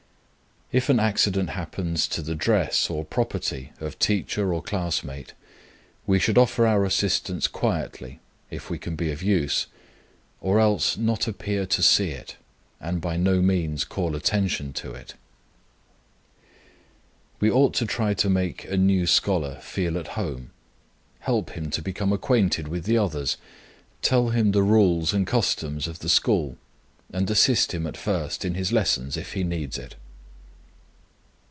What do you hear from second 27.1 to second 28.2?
and assist him at